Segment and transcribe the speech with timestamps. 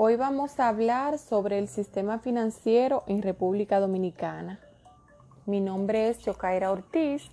[0.00, 4.60] Hoy vamos a hablar sobre el sistema financiero en República Dominicana.
[5.44, 7.28] Mi nombre es Yokaira Ortiz.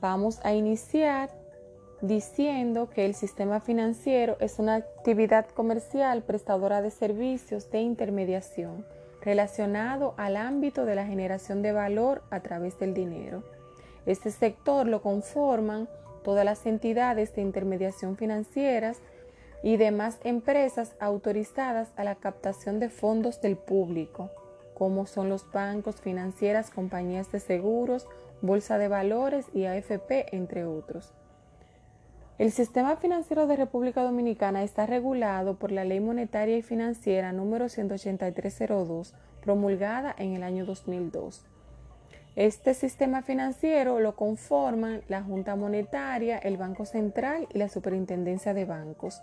[0.00, 1.28] Vamos a iniciar
[2.00, 8.86] diciendo que el sistema financiero es una actividad comercial prestadora de servicios de intermediación
[9.20, 13.42] relacionado al ámbito de la generación de valor a través del dinero.
[14.06, 15.86] Este sector lo conforman
[16.24, 19.02] todas las entidades de intermediación financieras
[19.62, 24.30] y demás empresas autorizadas a la captación de fondos del público,
[24.74, 28.06] como son los bancos, financieras, compañías de seguros,
[28.40, 31.12] bolsa de valores y AFP, entre otros.
[32.38, 37.68] El sistema financiero de República Dominicana está regulado por la Ley Monetaria y Financiera número
[37.68, 41.44] 18302, promulgada en el año 2002.
[42.36, 48.64] Este sistema financiero lo conforman la Junta Monetaria, el Banco Central y la Superintendencia de
[48.64, 49.20] Bancos.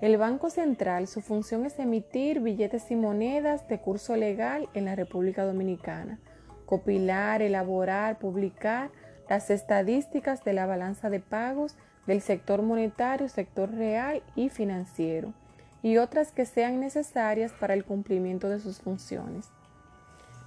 [0.00, 4.94] El Banco Central, su función es emitir billetes y monedas de curso legal en la
[4.94, 6.18] República Dominicana,
[6.64, 8.90] copilar, elaborar, publicar
[9.28, 11.76] las estadísticas de la balanza de pagos
[12.06, 15.34] del sector monetario, sector real y financiero,
[15.82, 19.50] y otras que sean necesarias para el cumplimiento de sus funciones.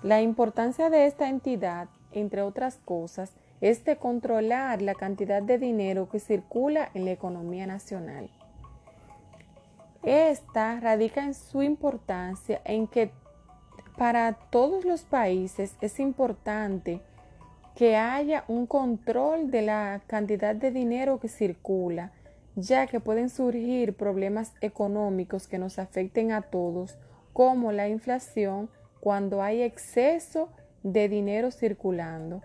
[0.01, 6.09] La importancia de esta entidad, entre otras cosas, es de controlar la cantidad de dinero
[6.09, 8.31] que circula en la economía nacional.
[10.03, 13.11] Esta radica en su importancia en que
[13.97, 17.01] para todos los países es importante
[17.75, 22.11] que haya un control de la cantidad de dinero que circula,
[22.55, 26.97] ya que pueden surgir problemas económicos que nos afecten a todos,
[27.31, 30.49] como la inflación, cuando hay exceso
[30.83, 32.41] de dinero circulando.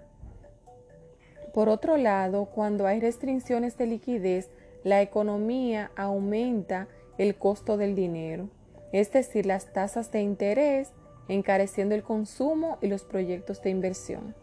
[1.53, 4.51] Por otro lado, cuando hay restricciones de liquidez,
[4.85, 8.49] la economía aumenta el costo del dinero,
[8.93, 10.93] es decir, las tasas de interés,
[11.29, 14.35] encareciendo el consumo y los proyectos de inversión.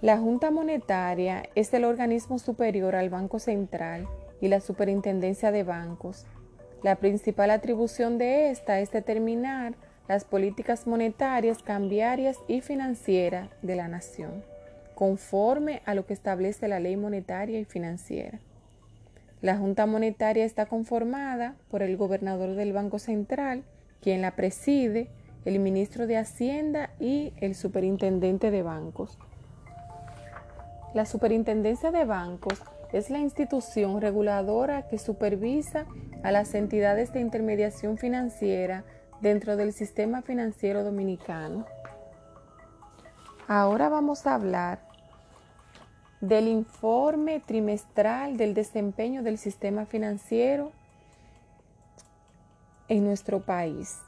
[0.00, 4.08] La Junta Monetaria es el organismo superior al Banco Central
[4.40, 6.24] y la Superintendencia de Bancos.
[6.84, 9.74] La principal atribución de esta es determinar
[10.06, 14.44] las políticas monetarias, cambiarias y financieras de la nación,
[14.94, 18.38] conforme a lo que establece la ley monetaria y financiera.
[19.40, 23.62] La Junta Monetaria está conformada por el gobernador del Banco Central,
[24.00, 25.10] quien la preside,
[25.44, 29.16] el ministro de Hacienda y el superintendente de bancos.
[30.92, 32.60] La Superintendencia de Bancos
[32.92, 35.86] es la institución reguladora que supervisa
[36.24, 38.84] a las entidades de intermediación financiera
[39.20, 41.64] dentro del sistema financiero dominicano.
[43.46, 44.87] Ahora vamos a hablar
[46.20, 50.72] del informe trimestral del desempeño del sistema financiero
[52.88, 53.98] en nuestro país.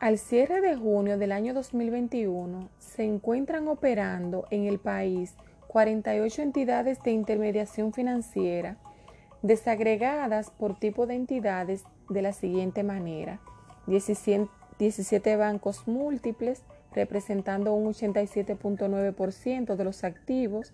[0.00, 5.34] Al cierre de junio del año 2021 se encuentran operando en el país
[5.68, 8.76] 48 entidades de intermediación financiera
[9.42, 13.40] desagregadas por tipo de entidades de la siguiente manera.
[13.86, 20.72] 17, bancos múltiples representando un 87.9% de los activos,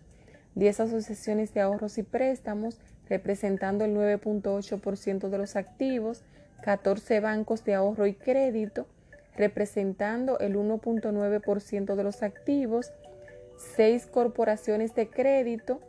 [0.54, 2.78] 10 asociaciones de ahorros y préstamos
[3.08, 6.22] representando el 9.8% de los activos,
[6.62, 8.86] 14 bancos de ahorro y crédito
[9.36, 12.92] representando el 1.9% de los activos,
[13.56, 15.80] seis corporaciones de crédito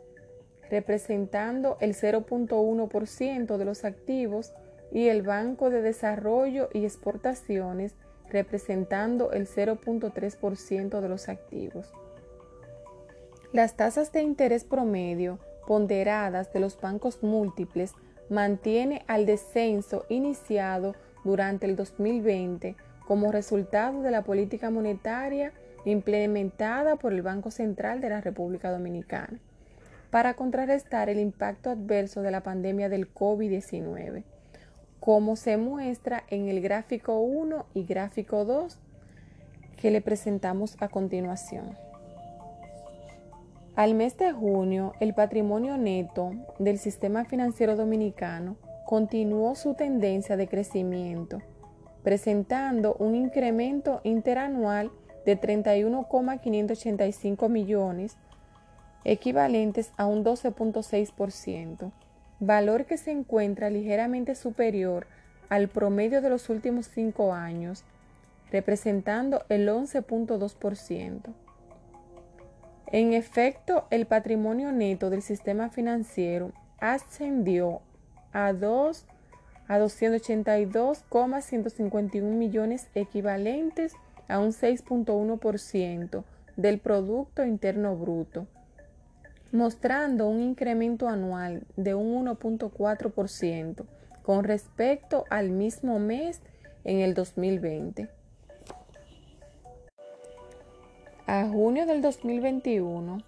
[0.68, 4.52] representando el 0.1% de los activos
[4.92, 7.94] y el Banco de Desarrollo y Exportaciones
[8.28, 11.92] representando el 0.3% de los activos.
[13.52, 17.94] Las tasas de interés promedio ponderadas de los bancos múltiples
[18.28, 25.52] mantiene al descenso iniciado durante el 2020 como resultado de la política monetaria
[25.84, 29.38] implementada por el Banco Central de la República Dominicana
[30.10, 34.24] para contrarrestar el impacto adverso de la pandemia del COVID-19,
[34.98, 38.78] como se muestra en el gráfico 1 y gráfico 2
[39.76, 41.85] que le presentamos a continuación.
[43.76, 48.56] Al mes de junio, el patrimonio neto del sistema financiero dominicano
[48.86, 51.42] continuó su tendencia de crecimiento,
[52.02, 54.90] presentando un incremento interanual
[55.26, 58.16] de 31,585 millones,
[59.04, 61.92] equivalentes a un 12.6%,
[62.40, 65.06] valor que se encuentra ligeramente superior
[65.50, 67.84] al promedio de los últimos cinco años,
[68.50, 71.45] representando el 11.2%.
[72.92, 77.80] En efecto, el patrimonio neto del sistema financiero ascendió
[78.32, 79.06] a 2
[79.68, 83.94] a 282,151 millones equivalentes
[84.28, 86.22] a un 6.1%
[86.56, 88.46] del Producto Interno Bruto,
[89.50, 93.84] mostrando un incremento anual de un 1.4%
[94.22, 96.40] con respecto al mismo mes
[96.84, 98.08] en el 2020.
[101.28, 103.18] A junio del 2021,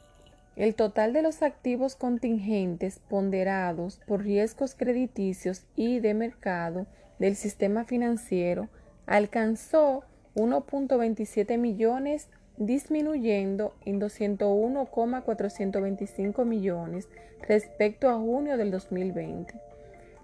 [0.55, 6.87] el total de los activos contingentes ponderados por riesgos crediticios y de mercado
[7.19, 8.69] del sistema financiero
[9.07, 10.05] alcanzó
[10.37, 17.09] 1.27 millones, disminuyendo en 201,425 millones
[17.49, 19.55] respecto a junio del 2020,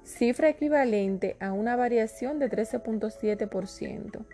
[0.04, 4.24] cifra equivalente a una variación de 13.7%.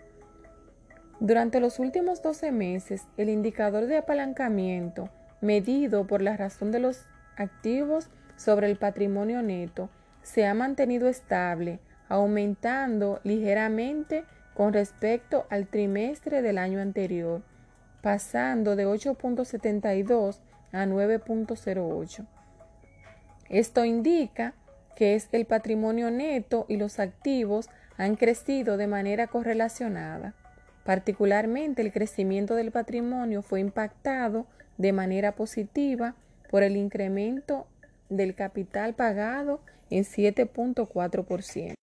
[1.21, 7.05] Durante los últimos 12 meses, el indicador de apalancamiento, medido por la razón de los
[7.37, 9.91] activos sobre el patrimonio neto,
[10.23, 11.79] se ha mantenido estable,
[12.09, 14.23] aumentando ligeramente
[14.55, 17.43] con respecto al trimestre del año anterior,
[18.01, 20.39] pasando de 8.72
[20.71, 22.25] a 9.08.
[23.47, 24.55] Esto indica
[24.95, 30.33] que es el patrimonio neto y los activos han crecido de manera correlacionada.
[30.83, 34.45] Particularmente el crecimiento del patrimonio fue impactado
[34.77, 36.15] de manera positiva
[36.49, 37.67] por el incremento
[38.09, 41.75] del capital pagado en 7.4%.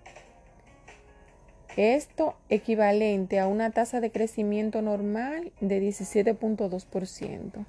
[1.76, 7.66] Esto equivalente a una tasa de crecimiento normal de 17.2%.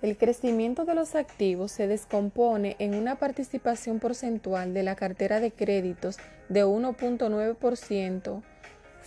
[0.00, 5.50] El crecimiento de los activos se descompone en una participación porcentual de la cartera de
[5.50, 6.18] créditos
[6.48, 8.42] de 1.9%,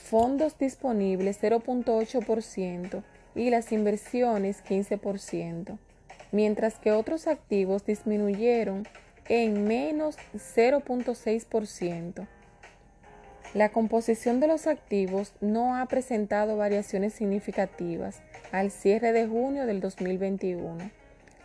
[0.01, 3.03] fondos disponibles 0.8%
[3.35, 5.77] y las inversiones 15%,
[6.31, 8.87] mientras que otros activos disminuyeron
[9.29, 12.27] en menos 0.6%.
[13.53, 18.21] La composición de los activos no ha presentado variaciones significativas
[18.51, 20.89] al cierre de junio del 2021.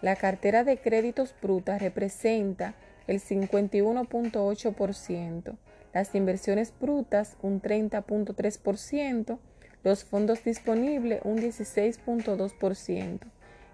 [0.03, 2.75] La cartera de créditos brutas representa
[3.07, 5.57] el 51.8%,
[5.97, 9.39] las inversiones brutas un 30.3%,
[9.83, 13.21] los fondos disponibles un 16.2%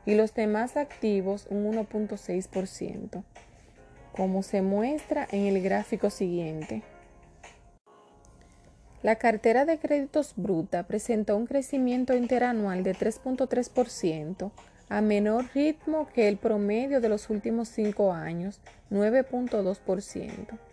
[0.06, 3.24] y los demás activos un 1.6%,
[4.12, 6.84] como se muestra en el gráfico siguiente.
[9.02, 14.52] La cartera de créditos bruta presentó un crecimiento interanual de 3.3%,
[14.88, 18.60] a menor ritmo que el promedio de los últimos cinco años,
[18.92, 20.71] 9.2%.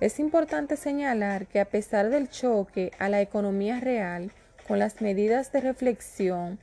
[0.00, 4.30] Es importante señalar que a pesar del choque a la economía real
[4.68, 6.60] con las medidas de reflexión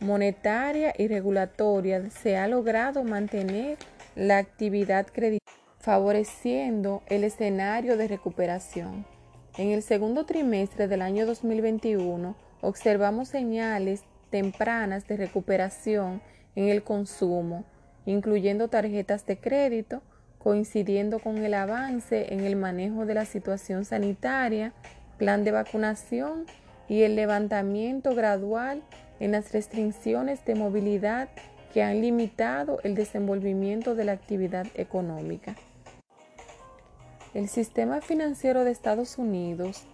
[0.00, 3.76] monetaria y regulatoria, se ha logrado mantener
[4.16, 9.04] la actividad crediticia, favoreciendo el escenario de recuperación.
[9.58, 16.22] En el segundo trimestre del año 2021 observamos señales tempranas de recuperación
[16.54, 17.64] en el consumo,
[18.06, 20.00] incluyendo tarjetas de crédito,
[20.48, 24.72] coincidiendo con el avance en el manejo de la situación sanitaria,
[25.18, 26.46] plan de vacunación
[26.88, 28.82] y el levantamiento gradual
[29.20, 31.28] en las restricciones de movilidad
[31.74, 35.54] que han limitado el desenvolvimiento de la actividad económica.
[37.34, 39.84] El sistema financiero de Estados Unidos,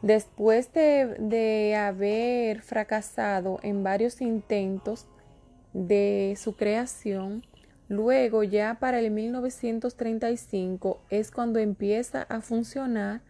[0.00, 5.06] después de, haber fracasado en varios intentos
[5.74, 7.44] de su creación,
[7.88, 13.20] luego ya para el 1935 es cuando empieza a funcionar,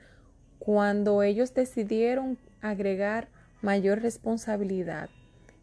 [0.59, 3.29] cuando ellos decidieron agregar
[3.62, 5.09] mayor responsabilidad.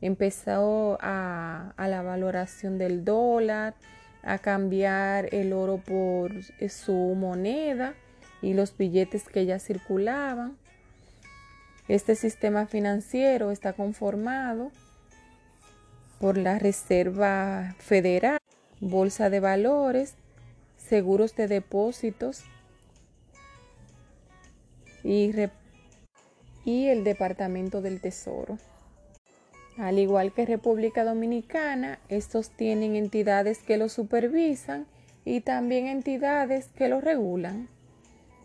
[0.02, 3.76] Empezó a la valoración del dólar,
[4.26, 7.94] a cambiar el oro por eh, su moneda
[8.42, 10.58] y los billetes que ya circulaban.
[11.88, 14.72] Este sistema financiero está conformado
[16.20, 18.40] por la Reserva Federal,
[18.82, 20.16] Bolsa de Valores,
[20.78, 22.44] seguros de depósitos
[25.04, 25.32] y,
[26.66, 28.58] el Departamento del Tesoro.
[29.78, 34.88] Al igual que República Dominicana, estos tienen entidades que los supervisan
[35.26, 37.70] y también entidades que los regulan.